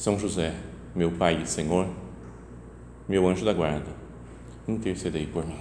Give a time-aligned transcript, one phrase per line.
[0.00, 0.54] são José,
[0.94, 1.86] meu Pai e Senhor,
[3.06, 3.84] meu anjo da guarda,
[4.66, 5.58] intercedei por mim.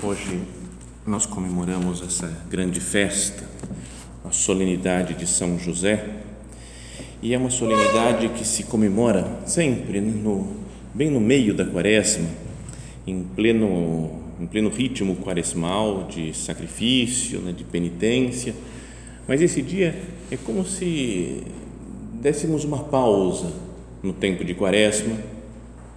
[0.00, 0.46] Hoje
[1.04, 3.45] nós comemoramos essa grande festa
[4.46, 6.08] solenidade de São José,
[7.20, 10.46] e é uma solenidade que se comemora sempre, né, no,
[10.94, 12.28] bem no meio da quaresma,
[13.04, 18.54] em pleno, em pleno ritmo quaresmal de sacrifício, né, de penitência,
[19.26, 21.42] mas esse dia é como se
[22.22, 23.52] dessemos uma pausa
[24.00, 25.16] no tempo de quaresma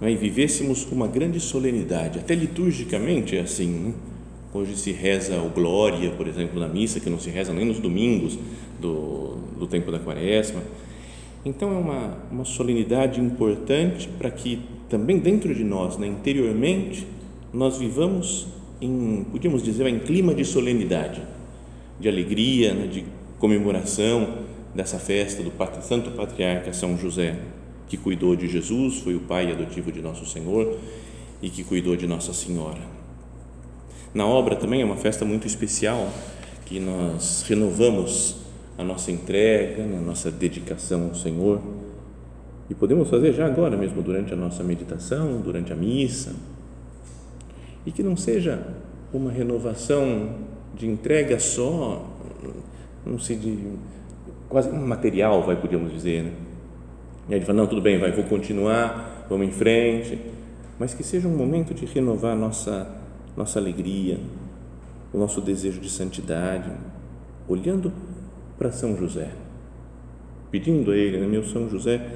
[0.00, 3.92] né, e vivêssemos uma grande solenidade, até liturgicamente é assim, né?
[4.52, 7.78] Hoje se reza o Glória, por exemplo, na missa, que não se reza nem nos
[7.78, 8.36] domingos
[8.80, 10.60] do, do tempo da quaresma.
[11.44, 17.06] Então é uma, uma solenidade importante para que também dentro de nós, né, interiormente,
[17.52, 18.48] nós vivamos
[18.80, 21.22] em, podíamos dizer, em clima de solenidade,
[22.00, 23.04] de alegria, né, de
[23.38, 24.38] comemoração
[24.74, 27.38] dessa festa do Santo Patriarca São José,
[27.88, 30.76] que cuidou de Jesus, foi o pai adotivo de nosso Senhor
[31.40, 32.99] e que cuidou de Nossa Senhora.
[34.12, 36.08] Na obra também é uma festa muito especial
[36.66, 38.36] que nós renovamos
[38.76, 41.60] a nossa entrega, a nossa dedicação ao Senhor.
[42.68, 46.34] E podemos fazer já agora mesmo durante a nossa meditação, durante a missa.
[47.86, 48.66] E que não seja
[49.12, 50.34] uma renovação
[50.74, 52.04] de entrega só,
[53.06, 53.58] não sei, de
[54.48, 56.32] quase um material, vai podíamos dizer, né?
[57.28, 60.18] E aí ele fala, não, tudo bem, vai, vou continuar, vamos em frente,
[60.78, 62.99] mas que seja um momento de renovar a nossa
[63.40, 64.18] nossa alegria,
[65.14, 66.70] o nosso desejo de santidade,
[67.48, 67.90] olhando
[68.58, 69.30] para São José,
[70.50, 72.06] pedindo a Ele, né, meu São José,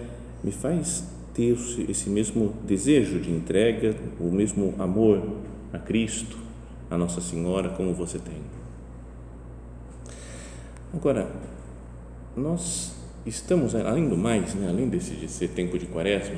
[0.42, 1.56] me faz ter
[1.88, 5.22] esse mesmo desejo de entrega, o mesmo amor
[5.72, 6.36] a Cristo,
[6.90, 8.42] a Nossa Senhora, como você tem.
[10.92, 11.26] Agora,
[12.36, 16.36] nós estamos, além do mais, né, além desse de ser tempo de quaresma,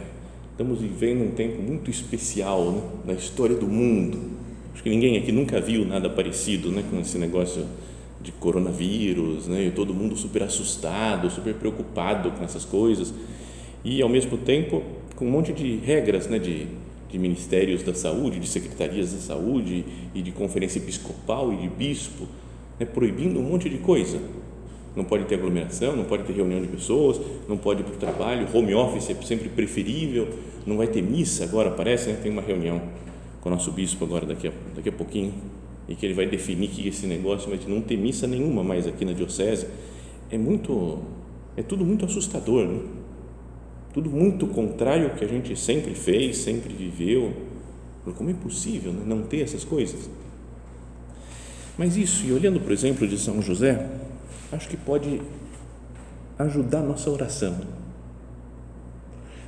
[0.53, 4.37] estamos vivendo um tempo muito especial né, na história do mundo
[4.77, 7.65] Acho que ninguém aqui nunca viu nada parecido né, com esse negócio
[8.21, 13.15] de coronavírus, né, e todo mundo super assustado, super preocupado com essas coisas,
[13.83, 14.83] e ao mesmo tempo
[15.15, 16.67] com um monte de regras né, de,
[17.11, 19.83] de ministérios da saúde, de secretarias da saúde
[20.15, 22.29] e de conferência episcopal e de bispo,
[22.79, 24.21] né, proibindo um monte de coisa.
[24.95, 27.97] Não pode ter aglomeração, não pode ter reunião de pessoas, não pode ir para o
[27.97, 30.29] trabalho, home office é sempre preferível,
[30.67, 32.83] não vai ter missa agora, parece, né, tem uma reunião
[33.41, 35.35] com o nosso bispo agora daqui a, daqui a pouquinho,
[35.89, 39.05] e que ele vai definir que esse negócio vai não ter missa nenhuma mais aqui
[39.05, 39.67] na diocese,
[40.31, 40.99] é muito,
[41.57, 42.81] é tudo muito assustador, né?
[43.93, 47.33] tudo muito contrário ao que a gente sempre fez, sempre viveu,
[48.17, 49.03] como é possível né?
[49.07, 50.11] não ter essas coisas?
[51.79, 53.89] Mas isso, e olhando por exemplo de São José,
[54.51, 55.21] acho que pode
[56.39, 57.59] ajudar a nossa oração,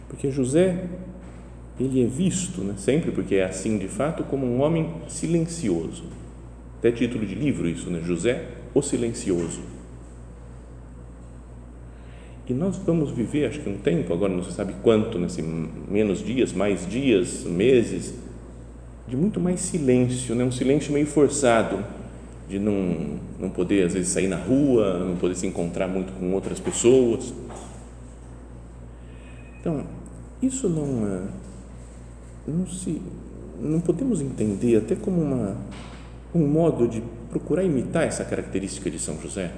[0.08, 0.88] porque José
[1.78, 6.04] ele é visto, né, sempre porque é assim de fato, como um homem silencioso.
[6.78, 8.00] Até título de livro isso, né?
[8.04, 9.60] José, o silencioso.
[12.48, 15.68] E nós vamos viver, acho que um tempo, agora não se sabe quanto, nesse né,
[15.88, 18.14] menos dias, mais dias, meses,
[19.06, 20.44] de muito mais silêncio, né?
[20.44, 21.84] um silêncio meio forçado,
[22.48, 26.32] de não, não poder, às vezes, sair na rua, não poder se encontrar muito com
[26.32, 27.34] outras pessoas.
[29.60, 29.84] Então,
[30.40, 31.47] isso não é
[32.48, 33.00] não se
[33.60, 35.56] não podemos entender até como uma
[36.34, 39.50] um modo de procurar imitar essa característica de São José,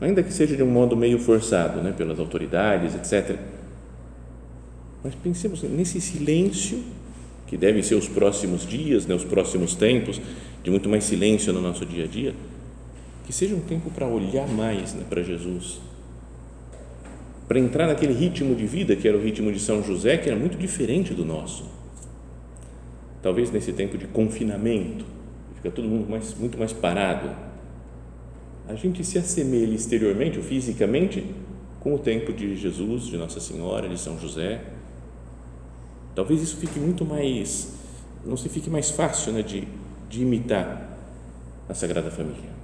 [0.00, 3.38] ainda que seja de um modo meio forçado, né, pelas autoridades, etc.
[5.02, 6.82] Mas pensemos nesse silêncio
[7.46, 10.20] que devem ser os próximos dias, né, os próximos tempos,
[10.62, 12.34] de muito mais silêncio no nosso dia a dia,
[13.26, 15.80] que seja um tempo para olhar mais né, para Jesus
[17.48, 20.38] para entrar naquele ritmo de vida que era o ritmo de São José, que era
[20.38, 21.64] muito diferente do nosso.
[23.22, 25.06] Talvez nesse tempo de confinamento,
[25.56, 27.30] fica todo mundo mais, muito mais parado.
[28.68, 31.24] a gente se assemelhe exteriormente ou fisicamente
[31.80, 34.60] com o tempo de Jesus, de Nossa Senhora, de São José.
[36.14, 37.74] Talvez isso fique muito mais,
[38.26, 39.66] não se fique mais fácil né, de,
[40.10, 40.98] de imitar
[41.66, 42.58] a Sagrada Família.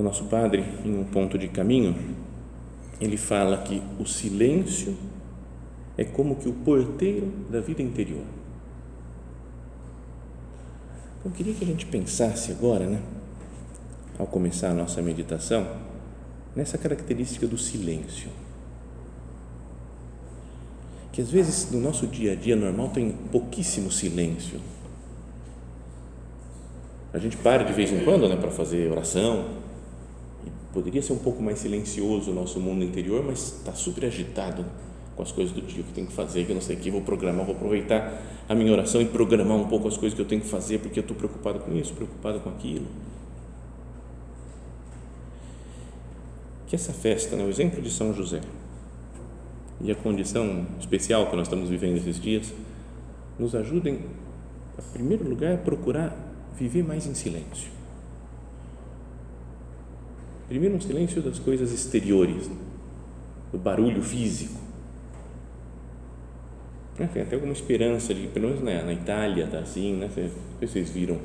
[0.00, 1.94] O nosso Padre, em um ponto de caminho,
[2.98, 4.96] ele fala que o silêncio
[5.94, 8.24] é como que o porteiro da vida interior.
[11.18, 13.02] Então, eu queria que a gente pensasse agora, né,
[14.18, 15.68] ao começar a nossa meditação,
[16.56, 18.30] nessa característica do silêncio.
[21.12, 24.60] Que às vezes no nosso dia a dia normal tem pouquíssimo silêncio.
[27.12, 29.60] A gente para de vez em quando né, para fazer oração.
[30.72, 34.64] Poderia ser um pouco mais silencioso o nosso mundo interior, mas está super agitado
[35.16, 36.90] com as coisas do dia que tem que fazer, que eu não sei o que,
[36.90, 40.26] vou programar, vou aproveitar a minha oração e programar um pouco as coisas que eu
[40.26, 42.86] tenho que fazer, porque eu estou preocupado com isso, preocupado com aquilo.
[46.70, 48.40] que essa festa, né, o exemplo de São José
[49.80, 52.54] e a condição especial que nós estamos vivendo esses dias,
[53.36, 56.16] nos ajudem, em primeiro lugar, a procurar
[56.56, 57.79] viver mais em silêncio.
[60.50, 62.50] Primeiro, um silêncio das coisas exteriores,
[63.52, 64.58] do barulho físico.
[66.98, 70.10] Né, tem até alguma esperança de, pelo menos na, na Itália, tá assim, né?
[70.60, 71.18] Vocês viram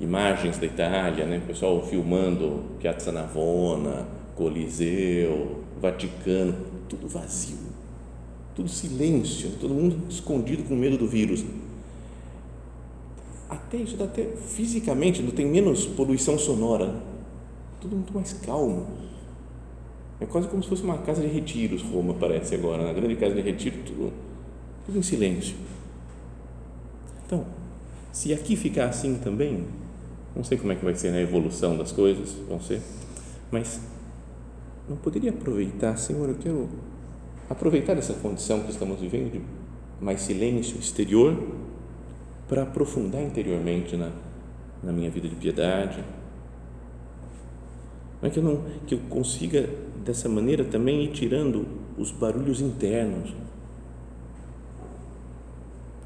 [0.00, 1.38] imagens da Itália, né?
[1.38, 6.54] O pessoal filmando Piazza Navona, Coliseu, Vaticano,
[6.88, 7.58] tudo vazio,
[8.54, 11.44] tudo silêncio, todo mundo escondido com medo do vírus.
[13.50, 17.17] Até isso, até fisicamente, não tem menos poluição sonora,
[17.80, 18.86] tudo muito mais calmo.
[20.20, 23.34] É quase como se fosse uma casa de retiros, Roma parece agora, na grande casa
[23.34, 24.12] de retiro, tudo,
[24.84, 25.56] tudo em silêncio.
[27.24, 27.46] Então,
[28.12, 29.64] se aqui ficar assim também,
[30.34, 32.80] não sei como é que vai ser a evolução das coisas, vão ser,
[33.50, 33.80] mas
[34.88, 36.68] não poderia aproveitar, Senhor, eu quero
[37.48, 39.40] aproveitar essa condição que estamos vivendo de
[40.00, 41.36] mais silêncio exterior
[42.48, 44.10] para aprofundar interiormente na,
[44.82, 46.02] na minha vida de piedade.
[48.20, 49.68] Não é que eu, não, que eu consiga
[50.04, 51.66] dessa maneira também ir tirando
[51.96, 53.32] os barulhos internos,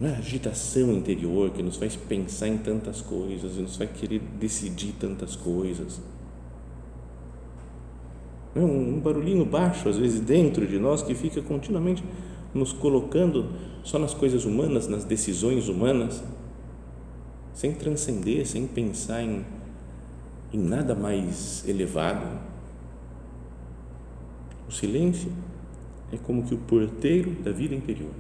[0.03, 3.89] não é a agitação interior que nos faz pensar em tantas coisas e nos faz
[3.93, 6.01] querer decidir tantas coisas.
[8.57, 12.03] Um barulhinho baixo, às vezes dentro de nós, que fica continuamente
[12.53, 13.47] nos colocando
[13.85, 16.21] só nas coisas humanas, nas decisões humanas,
[17.55, 19.45] sem transcender, sem pensar em,
[20.53, 22.27] em nada mais elevado.
[24.69, 25.33] O silêncio
[26.13, 28.13] é como que o porteiro da vida interior.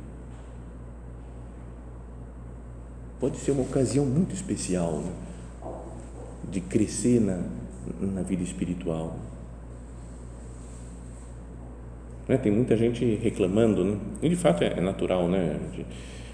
[3.21, 5.13] Pode ser uma ocasião muito especial né?
[6.51, 7.43] de crescer na,
[8.01, 9.17] na vida espiritual
[12.29, 12.37] né?
[12.37, 13.99] Tem muita gente reclamando, né?
[14.23, 15.59] e de fato é, é natural, né?
[15.73, 15.85] De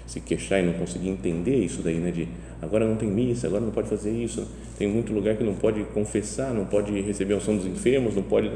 [0.05, 2.11] se queixar e não conseguir entender isso daí, né?
[2.11, 2.27] De
[2.61, 4.47] agora não tem missa, agora não pode fazer isso.
[4.77, 8.23] Tem muito lugar que não pode confessar, não pode receber a unção dos enfermos, não
[8.23, 8.51] pode,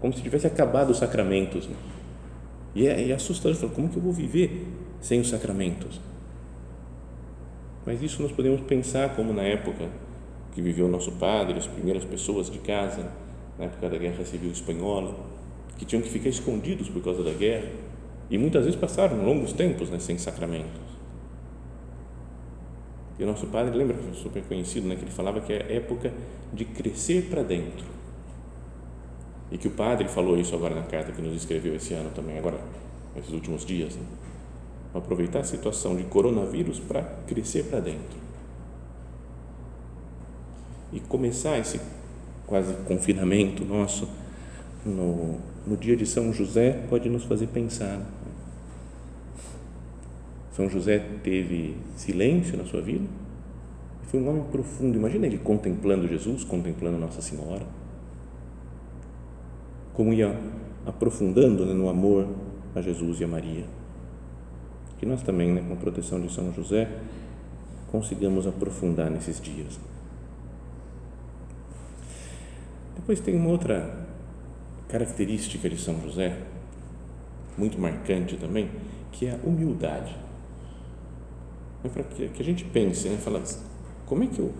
[0.00, 1.68] como se tivesse acabado os sacramentos.
[1.68, 1.76] Né?
[2.74, 4.66] E é, é assustador, como que eu vou viver
[5.00, 6.00] sem os sacramentos?
[7.86, 9.88] Mas isso nós podemos pensar como na época
[10.54, 13.10] que viveu o nosso padre, as primeiras pessoas de casa,
[13.58, 15.14] na época da Guerra Civil Espanhola,
[15.76, 17.68] que tinham que ficar escondidos por causa da guerra
[18.30, 20.83] e muitas vezes passaram longos tempos né, sem sacramentos.
[23.18, 26.12] E o nosso padre, lembra, super conhecido, né, que ele falava que é época
[26.52, 27.86] de crescer para dentro.
[29.50, 32.38] E que o padre falou isso agora na carta que nos escreveu esse ano também,
[32.38, 32.58] agora,
[33.14, 33.94] nesses últimos dias.
[33.94, 34.02] Né?
[34.94, 38.18] Aproveitar a situação de coronavírus para crescer para dentro.
[40.92, 41.80] E começar esse
[42.46, 44.08] quase confinamento nosso
[44.84, 48.00] no no dia de São José pode nos fazer pensar.
[50.54, 53.04] São José teve silêncio na sua vida,
[54.04, 54.96] foi um homem profundo.
[54.96, 57.66] Imagina ele contemplando Jesus, contemplando Nossa Senhora,
[59.92, 60.38] como ia
[60.86, 62.28] aprofundando né, no amor
[62.72, 63.64] a Jesus e a Maria.
[64.96, 66.88] Que nós também, né, com a proteção de São José,
[67.90, 69.80] consigamos aprofundar nesses dias.
[72.94, 74.06] Depois tem uma outra
[74.88, 76.38] característica de São José,
[77.58, 78.70] muito marcante também,
[79.10, 80.14] que é a humildade.
[81.92, 83.18] Para que, que a gente pense, né?
[83.22, 83.42] Fala,
[84.06, 84.52] como é que eu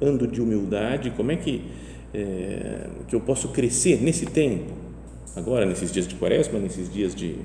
[0.00, 1.10] ando de humildade?
[1.10, 1.64] Como é que,
[2.12, 4.72] é, que eu posso crescer nesse tempo?
[5.36, 7.36] Agora, nesses dias de quaresma, nesses dias de,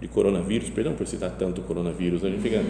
[0.00, 2.62] de coronavírus, perdão por citar tanto coronavírus, a gente fica,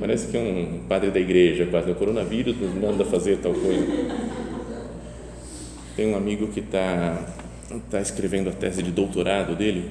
[0.00, 3.86] parece que é um padre da igreja quase, o coronavírus nos manda fazer tal coisa.
[5.94, 7.24] Tem um amigo que está
[7.88, 9.90] tá escrevendo a tese de doutorado dele,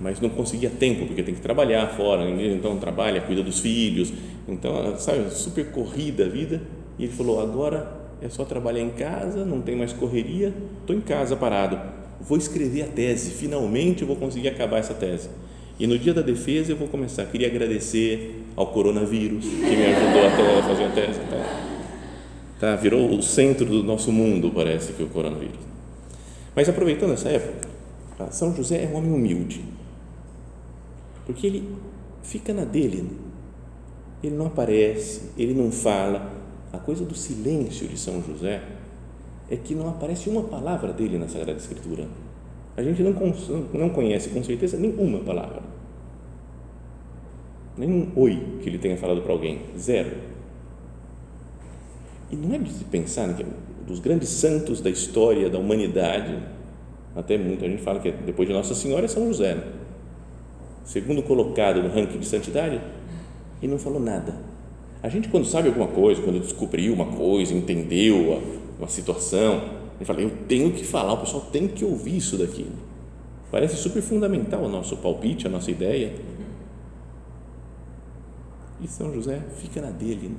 [0.00, 4.12] mas não conseguia tempo, porque tem que trabalhar fora, então trabalha, cuida dos filhos,
[4.48, 6.60] então, sabe, super corrida a vida,
[6.98, 11.00] e ele falou, agora é só trabalhar em casa, não tem mais correria, estou em
[11.00, 11.78] casa parado,
[12.20, 15.28] vou escrever a tese, finalmente eu vou conseguir acabar essa tese.
[15.78, 17.24] E no dia da defesa eu vou começar.
[17.26, 21.20] Queria agradecer ao coronavírus que me ajudou a fazer a tese.
[21.20, 21.72] Tá?
[22.60, 22.76] tá?
[22.76, 25.58] Virou o centro do nosso mundo, parece que o coronavírus.
[26.54, 27.68] Mas aproveitando essa época,
[28.30, 29.64] São José é um homem humilde,
[31.26, 31.68] porque ele
[32.22, 33.08] fica na dele.
[34.22, 36.30] Ele não aparece, ele não fala.
[36.72, 38.62] A coisa do silêncio de São José
[39.50, 42.06] é que não aparece uma palavra dele na Sagrada Escritura.
[42.76, 43.12] A gente não,
[43.74, 45.60] não conhece com certeza nenhuma palavra.
[47.76, 49.60] Nem um oi que ele tenha falado para alguém.
[49.78, 50.12] Zero.
[52.30, 53.44] E não é de se pensar né, que
[53.86, 56.38] dos grandes santos da história da humanidade,
[57.14, 59.54] até muita gente fala que depois de Nossa Senhora é São José.
[59.54, 59.64] Né?
[60.84, 62.80] Segundo colocado no ranking de santidade,
[63.62, 64.34] e não falou nada.
[65.02, 68.40] A gente, quando sabe alguma coisa, quando descobriu uma coisa, entendeu
[68.78, 69.62] uma situação,
[69.96, 72.66] ele fala, eu tenho que falar, o pessoal tem que ouvir isso daqui.
[73.50, 76.12] Parece super fundamental o nosso palpite, a nossa ideia.
[78.80, 80.36] E São José fica na dele,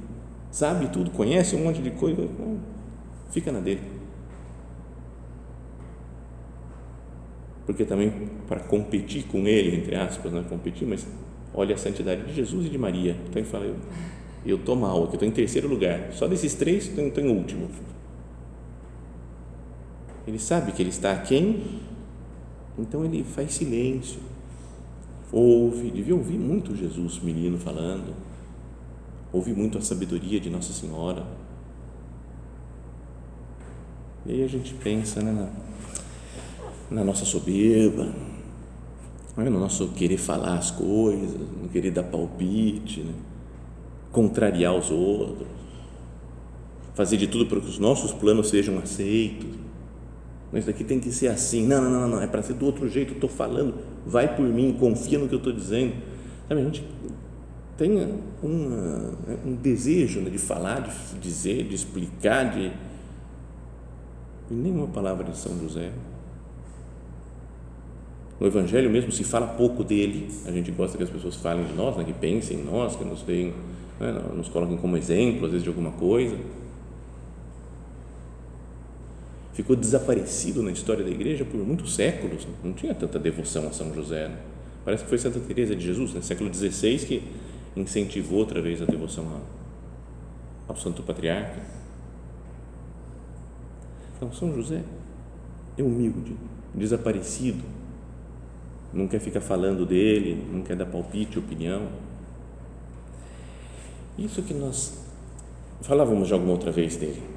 [0.51, 2.27] sabe tudo, conhece um monte de coisa,
[3.31, 3.81] fica na dele.
[7.65, 8.11] Porque também
[8.47, 11.07] para competir com ele, entre aspas, não é competir, mas
[11.53, 13.15] olha a santidade de Jesus e de Maria.
[13.29, 13.65] Então ele fala,
[14.45, 16.11] eu estou mal, eu estou em terceiro lugar.
[16.13, 17.69] Só desses três estou em último.
[20.27, 21.81] Ele sabe que ele está aquém,
[22.77, 24.19] então ele faz silêncio,
[25.31, 28.15] ouve, devia ouvir muito Jesus, menino, falando,
[29.33, 31.25] ouve muito a sabedoria de Nossa Senhora.
[34.25, 35.31] E aí a gente pensa né,
[36.89, 38.13] na, na nossa soberba,
[39.35, 43.13] né, no nosso querer falar as coisas, no querer dar palpite, né,
[44.11, 45.47] contrariar os outros,
[46.93, 49.63] fazer de tudo para que os nossos planos sejam aceitos
[50.57, 51.65] isso daqui tem que ser assim.
[51.65, 53.13] Não, não, não, não, é para ser do outro jeito.
[53.13, 53.75] Estou falando,
[54.05, 55.95] vai por mim, confia no que eu estou dizendo.
[56.47, 56.85] Sabe, a gente
[57.77, 57.91] tem
[58.41, 62.71] uma, um desejo né, de falar, de dizer, de explicar, de.
[64.51, 65.91] E nenhuma palavra de São José.
[68.43, 70.29] No Evangelho mesmo se fala pouco dele.
[70.45, 73.05] A gente gosta que as pessoas falem de nós, né, que pensem em nós, que
[73.05, 73.53] nos deem,
[73.97, 76.35] né, nos coloquem como exemplo, às vezes, de alguma coisa
[79.53, 82.45] ficou desaparecido na história da igreja por muitos séculos.
[82.63, 84.27] Não tinha tanta devoção a São José.
[84.27, 84.37] Né?
[84.83, 86.21] Parece que foi Santa Teresa de Jesus, no né?
[86.21, 87.23] século XVI, que
[87.75, 89.25] incentivou outra vez a devoção
[90.67, 91.61] ao Santo Patriarca.
[94.17, 94.81] Então, São José
[95.77, 96.35] é humilde,
[96.73, 97.63] desaparecido,
[98.93, 101.87] não quer ficar falando dele, não quer dar palpite, opinião.
[104.17, 104.93] Isso que nós
[105.81, 107.33] falávamos já alguma outra vez dele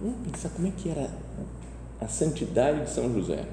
[0.00, 1.10] Vamos pensar como é que era
[2.00, 3.44] a santidade de São José.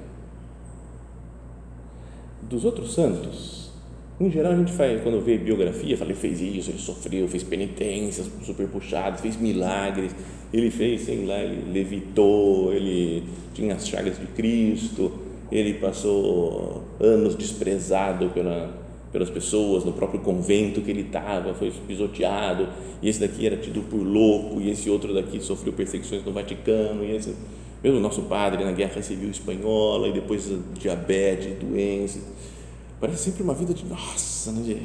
[2.42, 3.72] Dos outros santos,
[4.20, 7.42] em geral a gente faz, quando vê biografia, fala, ele fez isso, ele sofreu, fez
[7.42, 10.14] penitências super puxadas, fez milagres,
[10.52, 15.12] ele fez, sei lá, ele levitou, ele tinha as chagas de Cristo,
[15.50, 18.74] ele passou anos desprezado pela,
[19.12, 22.68] pelas pessoas no próprio convento que ele estava, foi pisoteado,
[23.00, 27.04] e esse daqui era tido por louco, e esse outro daqui sofreu perseguições no Vaticano,
[27.04, 27.34] e esse,
[27.82, 32.18] mesmo nosso padre na guerra civil espanhola, e depois diabetes, doença,
[33.00, 34.80] parece sempre uma vida de, nossa, né,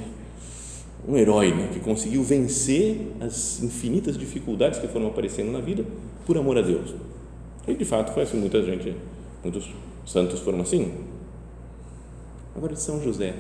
[1.07, 5.83] um herói, né, que conseguiu vencer as infinitas dificuldades que foram aparecendo na vida
[6.25, 6.93] por amor a Deus.
[7.67, 8.95] E de fato foi assim, muita gente,
[9.43, 9.67] muitos
[10.05, 10.93] santos foram assim.
[12.55, 13.35] Agora São José,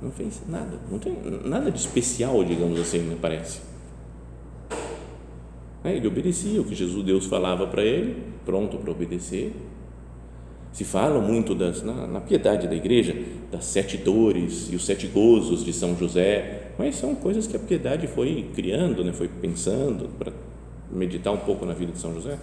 [0.00, 3.60] não fez nada, não tem nada de especial, digamos assim, me parece.
[5.82, 9.54] É, ele obedecia o que Jesus Deus falava para ele, pronto para obedecer.
[10.72, 13.14] Se fala muito das, na, na, piedade da igreja
[13.52, 17.60] das sete dores e os sete gozos de São José, mas são coisas que a
[17.60, 20.32] piedade foi criando, né, foi pensando para
[20.90, 22.38] meditar um pouco na vida de São José.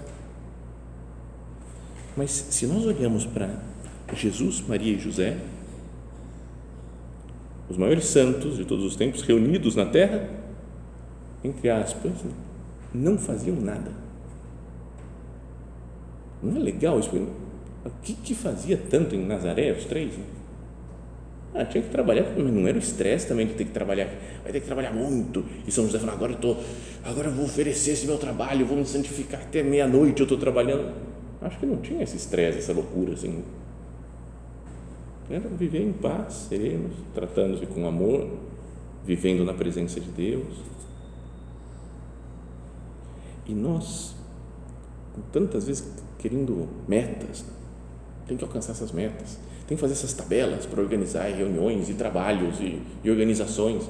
[2.16, 3.50] Mas se nós olhamos para
[4.14, 5.38] Jesus, Maria e José,
[7.70, 10.28] os maiores santos de todos os tempos reunidos na terra,
[11.44, 12.12] entre aspas,
[12.94, 13.92] não faziam nada.
[16.44, 17.10] Não é legal isso?
[17.86, 20.12] O que, que fazia tanto em Nazaré, os três?
[21.54, 24.08] Ah, tinha que trabalhar, mas não era o estresse também de ter que trabalhar.
[24.44, 25.44] Vai ter que trabalhar muito.
[25.68, 26.56] E São José falou: agora eu, tô,
[27.04, 30.94] agora eu vou oferecer esse meu trabalho, vou me santificar até meia-noite, eu estou trabalhando.
[31.42, 33.44] Acho que não tinha esse estresse, essa loucura assim.
[35.30, 38.30] Era viver em paz, serenos, tratando-se com amor,
[39.06, 40.62] vivendo na presença de Deus.
[43.48, 44.16] E nós,
[45.32, 47.44] tantas vezes querendo metas,
[48.28, 49.40] tem que alcançar essas metas
[49.72, 53.86] tem que fazer essas tabelas para organizar reuniões e trabalhos e, e organizações.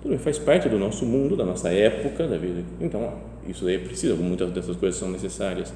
[0.00, 2.62] Tudo bem, faz parte do nosso mundo, da nossa época da vida.
[2.80, 3.14] Então,
[3.44, 5.74] isso daí é preciso, muitas dessas coisas são necessárias.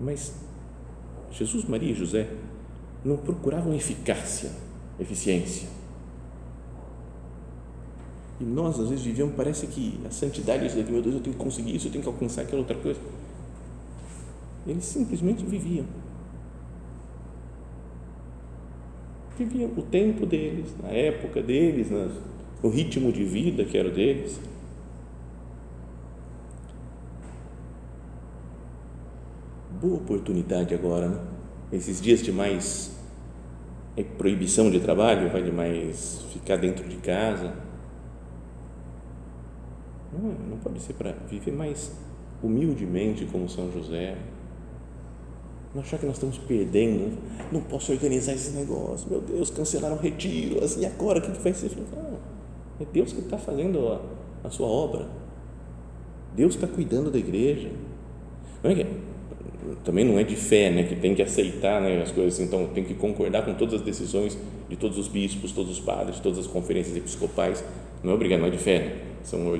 [0.00, 0.34] Mas
[1.30, 2.28] Jesus, Maria e José
[3.04, 4.50] não procuravam eficácia,
[4.98, 5.68] eficiência.
[8.40, 11.36] E nós, às vezes, vivíamos, parece que a santidade, isso daqui, meu Deus, eu tenho
[11.36, 12.98] que conseguir isso, eu tenho que alcançar aquela outra coisa.
[14.66, 15.84] Eles simplesmente viviam
[19.44, 21.88] viviam o tempo deles, na época deles,
[22.62, 24.38] no ritmo de vida que era deles.
[29.80, 31.20] Boa oportunidade agora, né?
[31.72, 32.96] Esses dias de mais
[33.96, 37.54] é, proibição de trabalho, vai de mais ficar dentro de casa.
[40.12, 41.92] Não, não pode ser para viver mais
[42.42, 44.16] humildemente como São José
[45.74, 47.16] não achar que nós estamos perdendo,
[47.52, 51.54] não posso organizar esse negócio, meu Deus, cancelaram o retiro, assim, agora o que, vai
[51.54, 51.70] ser?
[51.94, 52.18] Não,
[52.80, 54.00] é Deus que está fazendo a,
[54.46, 55.06] a, sua obra,
[56.34, 57.70] Deus está cuidando da igreja.
[58.62, 58.86] Não é que,
[59.84, 62.84] também não é de fé, né, que tem que aceitar né, as coisas, então tem
[62.84, 66.46] que concordar com todas as decisões de todos os bispos, todos os padres, todas as
[66.46, 67.64] conferências episcopais,
[68.02, 68.96] não é obrigado, não é de fé, né?
[69.22, 69.58] são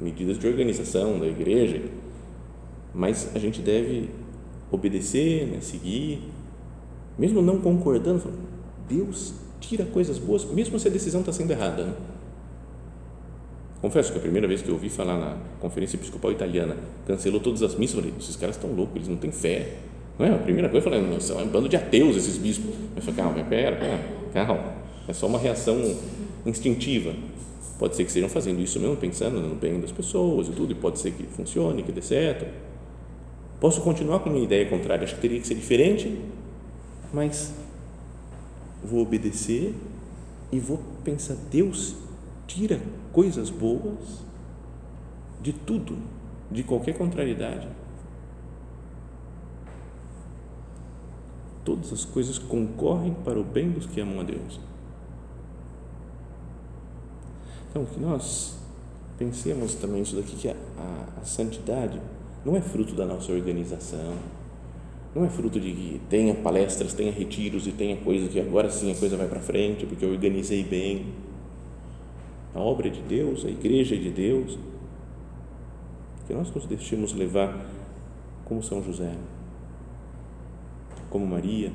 [0.00, 1.82] medidas de organização da igreja,
[2.94, 4.08] mas a gente deve
[4.70, 6.22] obedecer, né, seguir,
[7.18, 8.32] mesmo não concordando,
[8.88, 11.84] Deus tira coisas boas, mesmo se a decisão está sendo errada.
[11.84, 11.94] Né?
[13.80, 17.62] Confesso que a primeira vez que eu ouvi falar na conferência episcopal italiana, cancelou todas
[17.62, 19.74] as missas, eu falei, esses caras estão loucos, eles não têm fé.
[20.18, 20.34] Não é?
[20.34, 22.74] A primeira coisa, eu falei, são um bando de ateus esses bispos.
[22.96, 24.00] Eu falei, calma, pera, pera,
[24.32, 24.74] calma.
[25.06, 25.96] É só uma reação
[26.44, 27.14] instintiva.
[27.78, 30.74] Pode ser que estejam fazendo isso mesmo, pensando no bem das pessoas e tudo, e
[30.74, 32.46] pode ser que funcione, que dê certo
[33.60, 36.16] Posso continuar com minha ideia contrária, acho que teria que ser diferente,
[37.12, 37.52] mas
[38.84, 39.74] vou obedecer
[40.52, 41.96] e vou pensar: Deus
[42.48, 42.80] tira
[43.12, 44.24] coisas boas
[45.40, 45.96] de tudo,
[46.50, 47.68] de qualquer contrariedade.
[51.64, 54.58] Todas as coisas concorrem para o bem dos que amam a Deus.
[57.70, 58.58] Então, que nós
[59.16, 62.00] pensemos também isso daqui, que a, a, a santidade
[62.44, 64.14] não é fruto da nossa organização,
[65.14, 68.90] não é fruto de que tenha palestras, tenha retiros e tenha coisa que agora sim
[68.90, 71.06] a coisa vai para frente porque eu organizei bem.
[72.54, 74.58] A obra de Deus, a igreja de Deus.
[76.26, 77.66] Que nós nos deixemos levar
[78.44, 79.14] como São José,
[81.08, 81.72] como Maria,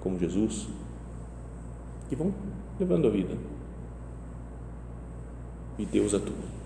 [0.00, 0.68] como Jesus,
[2.08, 2.32] que vão
[2.78, 3.36] levando a vida.
[5.78, 6.58] E Deus atua.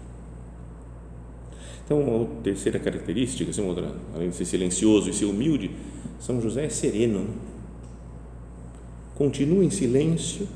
[1.84, 5.70] Então, uma terceira característica, assim, outra, além de ser silencioso e ser humilde,
[6.18, 7.20] São José é sereno.
[7.20, 7.34] Né?
[9.14, 10.48] Continua em silêncio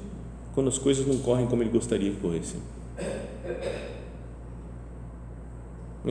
[0.56, 2.58] quando as coisas não correm como ele gostaria que corressem.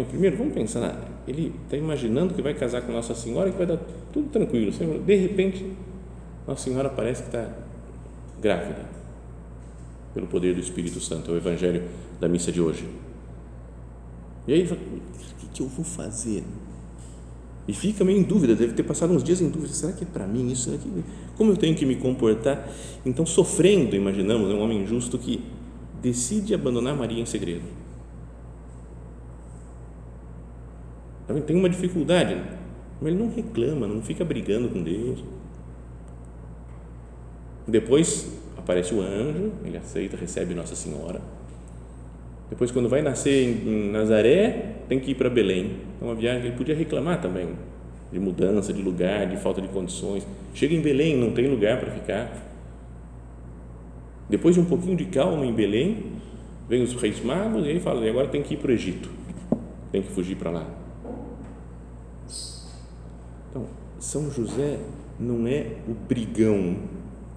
[0.07, 3.65] Primeiro, vamos pensar, ele está imaginando que vai casar com Nossa Senhora e que vai
[3.65, 3.79] dar
[4.13, 4.71] tudo tranquilo.
[5.03, 5.73] De repente,
[6.47, 7.49] Nossa Senhora parece que está
[8.39, 8.85] grávida,
[10.13, 11.81] pelo poder do Espírito Santo, é o Evangelho
[12.19, 12.87] da missa de hoje.
[14.47, 16.43] E aí ele fala, o que, que eu vou fazer?
[17.67, 20.07] E fica meio em dúvida, deve ter passado uns dias em dúvida, será que é
[20.07, 20.65] para mim isso?
[20.65, 21.03] Será que,
[21.35, 22.69] como eu tenho que me comportar?
[23.05, 25.43] Então, sofrendo, imaginamos, é um homem justo que
[26.01, 27.63] decide abandonar Maria em segredo.
[31.27, 32.35] Também tem uma dificuldade,
[33.01, 35.23] mas ele não reclama, não fica brigando com Deus.
[37.67, 41.21] Depois aparece o anjo, ele aceita, recebe Nossa Senhora
[42.49, 45.77] depois, quando vai nascer em Nazaré, tem que ir para Belém.
[45.99, 47.49] É uma viagem, ele podia reclamar também
[48.11, 50.25] de mudança de lugar, de falta de condições.
[50.53, 52.45] Chega em Belém, não tem lugar para ficar.
[54.29, 56.13] Depois de um pouquinho de calma em Belém,
[56.67, 59.09] vem os reis magos e ele fala: e agora tem que ir para o Egito,
[59.91, 60.65] tem que fugir para lá.
[63.49, 63.65] Então,
[63.99, 64.79] São José
[65.19, 66.77] não é o brigão.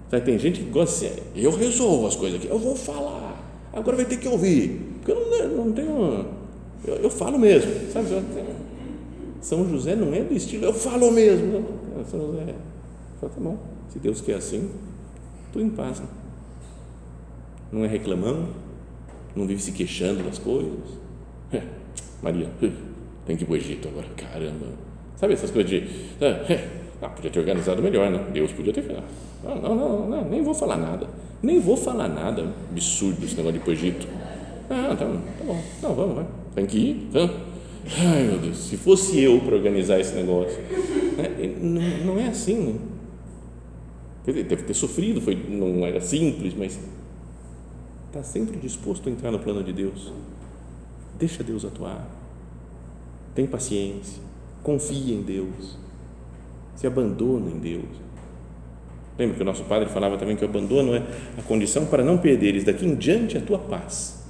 [0.09, 3.39] Sabe, tem gente que gosta de ser, eu resolvo as coisas aqui, eu vou falar,
[3.71, 4.89] agora vai ter que ouvir.
[4.95, 6.25] Porque eu não, não tenho.
[6.83, 8.07] Eu, eu, falo mesmo, sabe?
[9.41, 11.65] São José não é do estilo, eu falo mesmo.
[12.09, 12.55] São José,
[13.19, 13.57] fala, tá bom,
[13.89, 14.69] se Deus quer assim,
[15.51, 15.99] tudo em paz.
[15.99, 16.07] Né?
[17.71, 18.49] Não é reclamão,
[19.35, 20.71] não vive se queixando das coisas.
[21.51, 21.61] É,
[22.21, 22.49] Maria,
[23.25, 24.65] tem que ir para o Egito agora, caramba.
[25.15, 25.77] Sabe essas coisas de.
[26.21, 26.67] É,
[27.01, 28.25] ah, podia ter organizado melhor, né?
[28.33, 29.03] Deus podia ter feito.
[29.43, 31.07] Não, não, não, não, nem vou falar nada.
[31.41, 32.53] Nem vou falar nada.
[32.71, 34.07] Absurdo esse negócio de ir para o Egito.
[34.69, 35.61] Ah, tá, tá bom.
[35.81, 36.25] Não, vamos, vai.
[36.55, 37.09] Tem que ir.
[37.11, 37.48] Vamos.
[37.97, 40.59] Ai, meu Deus, se fosse eu para organizar esse negócio.
[41.17, 42.79] É, não, é assim, né?
[44.25, 46.79] Deve ter sofrido, foi, não era simples, mas
[48.07, 50.13] está sempre disposto a entrar no plano de Deus.
[51.17, 52.07] Deixa Deus atuar.
[53.33, 54.21] Tem paciência.
[54.61, 55.77] Confia em Deus.
[56.75, 58.09] Se abandona em Deus.
[59.17, 61.03] Lembra que o nosso padre falava também que o abandono é
[61.37, 64.23] a condição para não perderes daqui em diante a tua paz.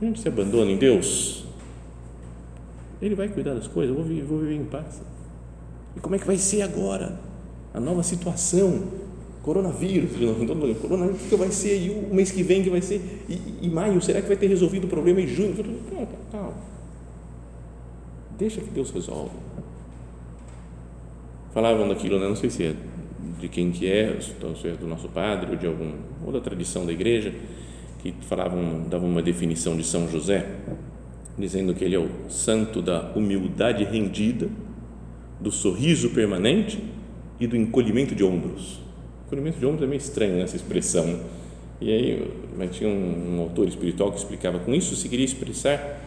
[0.00, 1.44] A gente se abandona em Deus,
[3.00, 5.00] Ele vai cuidar das coisas, eu vou viver, vou viver em paz.
[5.96, 7.18] E como é que vai ser agora?
[7.72, 8.82] A nova situação,
[9.42, 10.10] coronavírus,
[10.80, 11.80] coronavírus, o que vai ser?
[11.80, 13.00] E o mês que vem que vai ser?
[13.28, 15.54] E, e maio, será que vai ter resolvido o problema em junho?
[15.90, 16.54] Calma, calma.
[18.38, 19.32] Deixa que Deus resolve.
[21.52, 22.28] Falavam daquilo, né?
[22.28, 22.74] não sei se é
[23.38, 24.34] de quem que é, se
[24.68, 27.34] é do nosso padre ou de algum ou da tradição da igreja,
[28.02, 30.46] que falavam, davam uma definição de São José,
[31.40, 34.48] dizendo que ele é o santo da humildade rendida,
[35.40, 36.82] do sorriso permanente
[37.38, 38.80] e do encolhimento de ombros.
[39.26, 41.20] Encolhimento de ombros é meio estranho essa expressão.
[41.80, 45.98] E aí, mas tinha um, um autor espiritual que explicava com isso se queria expressar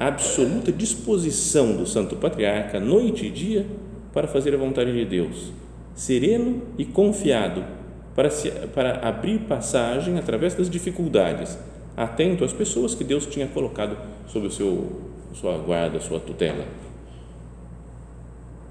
[0.00, 3.66] a absoluta disposição do santo patriarca noite e dia
[4.12, 5.52] para fazer a vontade de Deus,
[5.94, 7.64] sereno e confiado
[8.14, 11.58] para, se, para abrir passagem através das dificuldades,
[11.98, 13.96] atento às pessoas que Deus tinha colocado
[14.28, 14.86] sob o seu,
[15.34, 16.64] sua guarda, sua tutela.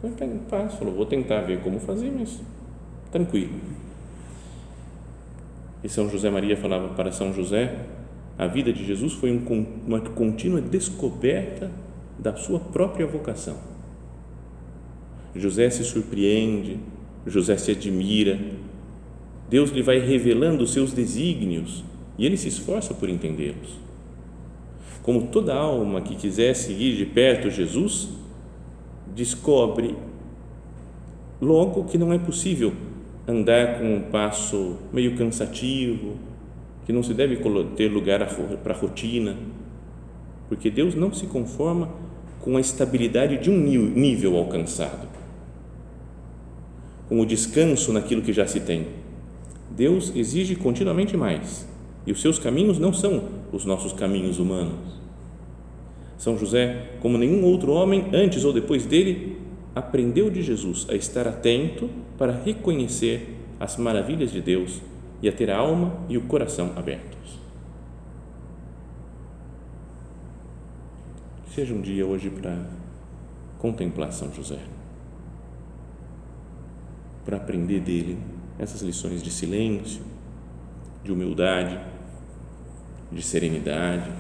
[0.02, 2.40] Então, em paz, falou, vou tentar ver como fazer, mas
[3.12, 3.52] tranquilo.
[5.84, 7.76] E São José Maria falava para São José,
[8.38, 11.70] a vida de Jesus foi um, uma contínua descoberta
[12.18, 13.58] da sua própria vocação.
[15.36, 16.80] José se surpreende,
[17.26, 18.40] José se admira,
[19.50, 21.84] Deus lhe vai revelando os seus desígnios
[22.18, 23.80] e ele se esforça por entendê-los.
[25.04, 28.10] Como toda alma que quiser seguir de perto Jesus,
[29.16, 29.96] descobre
[31.42, 32.74] logo que não é possível
[33.28, 36.16] andar com um passo meio cansativo,
[36.86, 37.38] que não se deve
[37.76, 38.26] ter lugar
[38.64, 39.38] para a rotina,
[40.50, 41.90] porque Deus não se conforma
[42.42, 45.08] com a estabilidade de um nível alcançado,
[47.08, 48.88] com o descanso naquilo que já se tem
[49.78, 51.68] Deus exige continuamente mais
[52.08, 54.98] e os seus caminhos não são os nossos caminhos humanos.
[56.18, 59.38] São José, como nenhum outro homem antes ou depois dele,
[59.76, 64.82] aprendeu de Jesus a estar atento para reconhecer as maravilhas de Deus
[65.22, 67.38] e a ter a alma e o coração abertos.
[71.54, 72.58] Seja um dia hoje para
[73.60, 74.60] contemplar São José,
[77.26, 78.18] para aprender dele
[78.58, 80.02] essas lições de silêncio,
[81.04, 81.97] de humildade,
[83.12, 84.12] de serenidade,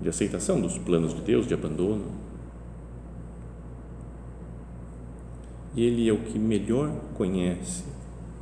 [0.00, 2.06] de aceitação dos planos de Deus, de abandono.
[5.74, 7.84] E ele é o que melhor conhece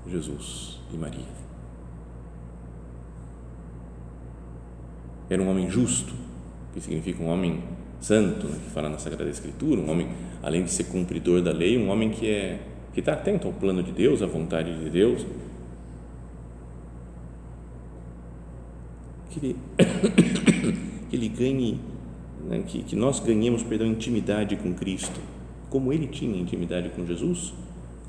[0.07, 1.39] Jesus e Maria.
[5.29, 6.15] Era um homem justo,
[6.73, 7.63] que significa um homem
[8.01, 10.09] santo, né, que fala na Sagrada Escritura, um homem,
[10.43, 12.61] além de ser cumpridor da lei, um homem que é
[12.95, 15.25] que está atento ao plano de Deus, à vontade de Deus,
[19.31, 19.57] que ele,
[21.09, 21.81] que ele ganhe,
[22.47, 25.21] né, que, que nós ganhemos, perdão, intimidade com Cristo,
[25.71, 27.53] como ele tinha intimidade com Jesus,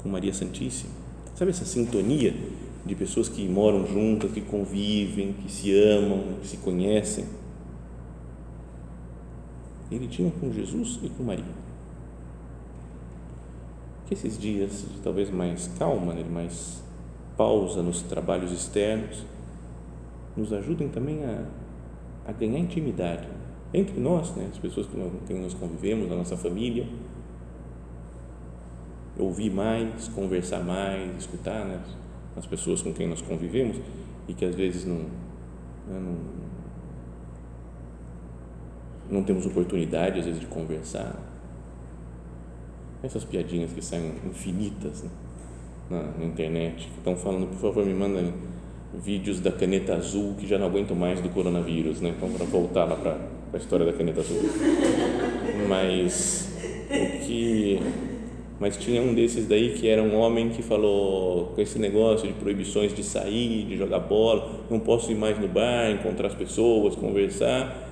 [0.02, 0.92] com Maria Santíssima.
[1.36, 2.34] Sabe essa sintonia
[2.86, 7.26] de pessoas que moram juntas, que convivem, que se amam, que se conhecem?
[9.92, 11.60] Ele tinha com Jesus e com Maria
[14.10, 16.82] que esses dias de talvez mais calma, né, mais
[17.38, 19.24] pausa nos trabalhos externos,
[20.40, 21.46] nos ajudem também a,
[22.28, 23.28] a ganhar intimidade
[23.74, 26.88] entre nós, né, as pessoas com quem nós convivemos, a nossa família,
[29.18, 31.80] ouvir mais, conversar mais, escutar né,
[32.36, 33.78] as pessoas com quem nós convivemos
[34.28, 34.96] e que às vezes não,
[35.88, 36.18] né, não,
[39.12, 41.16] não temos oportunidade às vezes de conversar.
[43.02, 45.10] Essas piadinhas que saem infinitas né?
[45.90, 48.34] na, na, internet, que estão falando, por favor, me mandem
[48.94, 52.14] vídeos da caneta azul que já não aguento mais do coronavírus, né?
[52.16, 53.18] Então, para voltar lá para
[53.54, 54.42] a história da caneta azul.
[55.68, 56.50] Mas
[56.90, 57.80] o que,
[58.60, 62.34] mas tinha um desses daí que era um homem que falou com esse negócio de
[62.34, 66.96] proibições de sair, de jogar bola, não posso ir mais no bar, encontrar as pessoas,
[66.96, 67.88] conversar.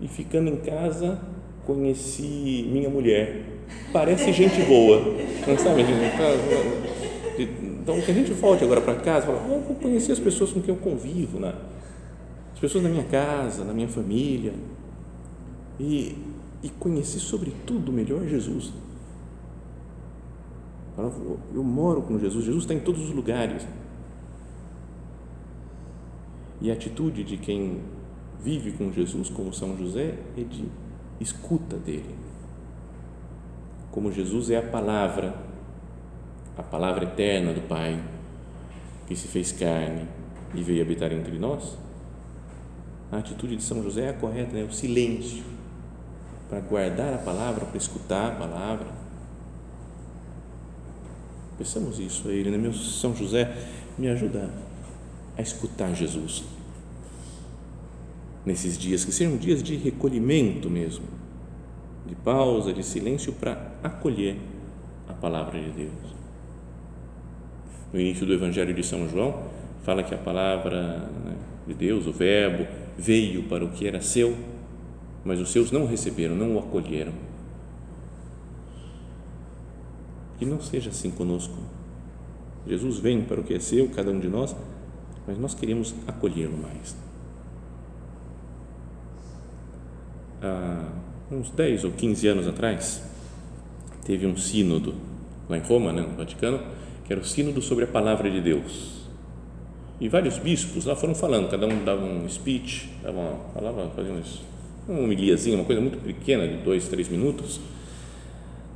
[0.00, 1.20] E ficando em casa,
[1.64, 3.42] conheci minha mulher.
[3.92, 5.00] Parece gente boa,
[5.46, 5.82] não sabe?
[7.82, 10.62] Então, que a gente volte agora para casa, fala, oh, vou conhecer as pessoas com
[10.62, 11.52] quem eu convivo, né?
[12.54, 14.54] as pessoas da minha casa, da minha família,
[15.80, 16.16] e,
[16.62, 18.72] e conhecer sobretudo melhor Jesus.
[21.52, 23.66] Eu moro com Jesus, Jesus está em todos os lugares.
[26.60, 27.80] E a atitude de quem
[28.40, 30.68] vive com Jesus como São José é de
[31.18, 32.14] escuta dele.
[33.90, 35.51] Como Jesus é a palavra,
[36.56, 38.02] a palavra eterna do Pai,
[39.06, 40.06] que se fez carne
[40.54, 41.76] e veio habitar entre nós,
[43.10, 44.64] a atitude de São José é a correta, né?
[44.64, 45.44] o silêncio,
[46.48, 49.02] para guardar a palavra, para escutar a palavra
[51.62, 52.58] Pensamos isso a Ele, né?
[52.58, 53.54] Meu São José,
[53.98, 54.50] me ajuda
[55.38, 56.42] a escutar Jesus
[58.44, 61.04] nesses dias, que sejam dias de recolhimento mesmo,
[62.04, 64.36] de pausa, de silêncio para acolher
[65.08, 66.21] a palavra de Deus.
[67.92, 69.42] No início do Evangelho de São João,
[69.82, 74.36] fala que a palavra né, de Deus, o Verbo, veio para o que era seu,
[75.24, 77.12] mas os seus não receberam, não o acolheram
[80.38, 81.54] Que não seja assim conosco.
[82.66, 84.54] Jesus vem para o que é seu, cada um de nós,
[85.26, 86.96] mas nós queremos acolhê-lo mais.
[90.40, 90.88] Há
[91.30, 93.02] uns 10 ou 15 anos atrás,
[94.04, 94.94] teve um sínodo
[95.48, 96.60] lá em Roma, né, no Vaticano,
[97.04, 99.02] que era o sínodo sobre a palavra de Deus.
[100.00, 104.12] E vários bispos lá foram falando, cada um dava um speech, dava uma, falava, fazia
[104.88, 107.60] uma homiliazinha, uma coisa muito pequena, de dois, três minutos,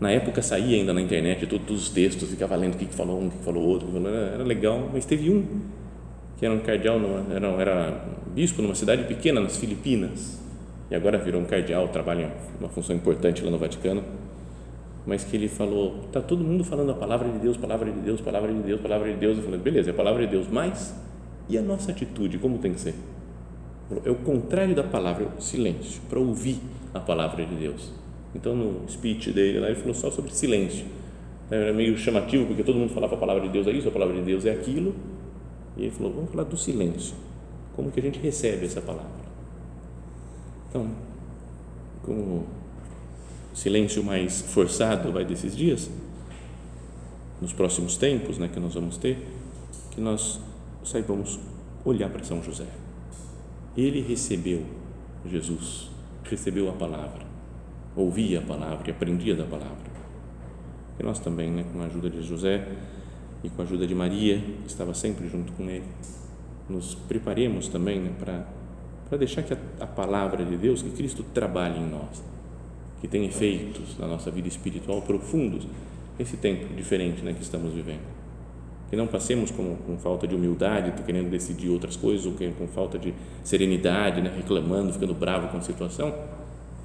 [0.00, 3.28] na época saía ainda na internet todos os textos, ficava lendo o que, falou um,
[3.28, 5.44] o que, falou outro, era, legal, mas teve um
[6.38, 10.38] que era um cardeal, numa, era, era bispo numa cidade pequena nas Filipinas
[10.90, 14.04] e agora virou um cardeal, trabalha uma função importante lá no Vaticano,
[15.06, 18.20] mas que ele falou, tá todo mundo falando a palavra de Deus, palavra de Deus,
[18.20, 20.94] palavra de Deus, palavra de Deus, eu falei, beleza, é a palavra de Deus, mas
[21.48, 22.94] e a nossa atitude, como tem que ser?
[24.04, 26.58] É o contrário da palavra, é o silêncio, para ouvir
[26.92, 27.92] a palavra de Deus
[28.36, 30.84] então, no speech dele lá, ele falou só sobre silêncio.
[31.50, 34.14] Era meio chamativo, porque todo mundo falava a palavra de Deus é isso, a palavra
[34.14, 34.94] de Deus é aquilo.
[35.76, 37.14] E ele falou: vamos falar do silêncio.
[37.74, 39.26] Como que a gente recebe essa palavra?
[40.68, 40.90] Então,
[42.02, 42.44] como
[43.56, 45.90] silêncio mais forçado vai desses dias,
[47.40, 49.18] nos próximos tempos né, que nós vamos ter,
[49.90, 50.40] que nós
[50.84, 51.38] saibamos
[51.84, 52.66] olhar para São José.
[53.76, 54.64] Ele recebeu
[55.24, 55.90] Jesus,
[56.24, 57.26] recebeu a palavra
[57.96, 59.96] ouvia a palavra e aprendia da palavra.
[61.00, 62.68] E nós também, né, com a ajuda de José
[63.42, 65.84] e com a ajuda de Maria, que estava sempre junto com ele,
[66.68, 68.44] nos preparemos também né, para
[69.08, 72.20] para deixar que a, a, palavra de Deus, que Cristo trabalhe em nós,
[73.06, 75.64] que tem efeitos na nossa vida espiritual profundos
[76.18, 78.00] nesse tempo diferente né, que estamos vivendo.
[78.90, 82.98] Que não passemos com, com falta de humildade, querendo decidir outras coisas, ou com falta
[82.98, 83.14] de
[83.44, 86.12] serenidade, né, reclamando, ficando bravo com a situação,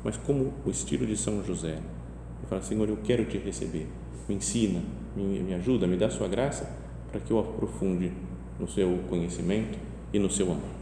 [0.04, 1.74] mas como o estilo de São José.
[1.74, 3.88] Ele fala, Senhor, eu quero te receber,
[4.30, 4.80] me ensina,
[5.16, 6.72] me, me ajuda, me dá sua graça
[7.12, 8.12] para que eu aprofunde
[8.60, 9.78] no seu conhecimento
[10.14, 10.82] e no seu amor.